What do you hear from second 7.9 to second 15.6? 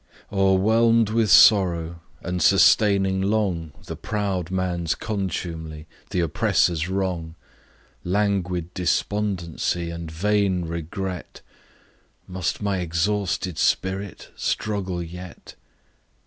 Languid despondency, and vain regret, Must my exhausted spirit struggle yet?